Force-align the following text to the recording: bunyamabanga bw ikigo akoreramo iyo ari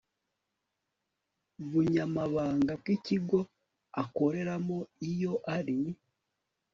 bunyamabanga 1.69 2.71
bw 2.79 2.85
ikigo 2.95 3.39
akoreramo 4.01 4.77
iyo 5.11 5.33
ari 5.57 5.77